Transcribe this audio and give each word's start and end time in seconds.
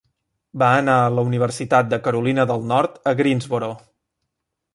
Va 0.61 0.69
anar 0.77 0.95
a 1.01 1.11
la 1.17 1.25
Universitat 1.31 1.91
de 1.91 1.99
Carolina 2.07 2.47
del 2.53 2.67
Nord, 2.73 2.99
a 3.13 3.15
Greensboro. 3.21 3.71